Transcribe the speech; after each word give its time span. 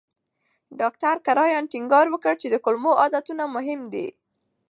ډاکټر 0.79 1.15
کرایان 1.27 1.63
ټینګار 1.71 2.05
وکړ 2.09 2.33
چې 2.41 2.47
د 2.49 2.55
کولمو 2.65 2.91
عادتونه 3.01 3.43
مهم 3.55 3.81
دي. 3.93 4.07